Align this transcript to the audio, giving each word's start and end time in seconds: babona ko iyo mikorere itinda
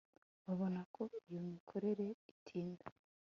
babona 0.45 0.79
ko 0.95 1.03
iyo 1.25 1.39
mikorere 1.49 2.05
itinda 2.31 2.85